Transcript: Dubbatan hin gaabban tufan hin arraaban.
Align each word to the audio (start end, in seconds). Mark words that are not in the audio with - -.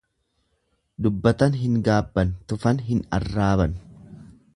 Dubbatan 1.07 1.57
hin 1.65 1.75
gaabban 1.87 2.31
tufan 2.53 2.81
hin 2.87 3.05
arraaban. 3.19 3.77